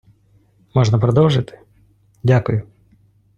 Можна 0.73 0.99
продовжити? 0.99 1.59
Дякую. 2.23 2.63